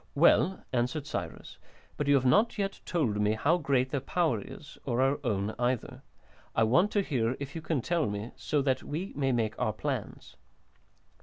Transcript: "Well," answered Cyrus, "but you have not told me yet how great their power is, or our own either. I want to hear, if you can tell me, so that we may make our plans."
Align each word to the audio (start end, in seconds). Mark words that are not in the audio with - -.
"Well," 0.15 0.65
answered 0.73 1.05
Cyrus, 1.05 1.59
"but 1.95 2.07
you 2.07 2.15
have 2.15 2.25
not 2.25 2.49
told 2.87 3.21
me 3.21 3.29
yet 3.33 3.39
how 3.41 3.57
great 3.59 3.91
their 3.91 3.99
power 4.01 4.41
is, 4.43 4.79
or 4.83 4.99
our 4.99 5.19
own 5.23 5.53
either. 5.59 6.01
I 6.55 6.63
want 6.63 6.89
to 6.93 7.03
hear, 7.03 7.37
if 7.39 7.55
you 7.55 7.61
can 7.61 7.81
tell 7.81 8.07
me, 8.09 8.31
so 8.35 8.63
that 8.63 8.81
we 8.81 9.13
may 9.15 9.31
make 9.31 9.53
our 9.59 9.73
plans." 9.73 10.37